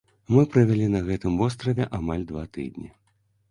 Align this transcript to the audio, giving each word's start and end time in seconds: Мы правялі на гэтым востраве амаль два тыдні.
Мы 0.35 0.43
правялі 0.55 0.87
на 0.93 1.01
гэтым 1.09 1.37
востраве 1.43 1.89
амаль 2.01 2.25
два 2.33 2.43
тыдні. 2.59 2.93